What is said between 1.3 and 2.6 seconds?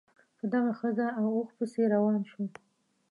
اوښ پسې روان شو.